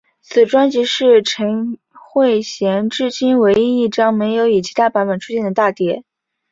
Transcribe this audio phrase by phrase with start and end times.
[0.23, 6.03] 此专辑是陈慧娴至今唯一一张没有以其他版本出现的大碟。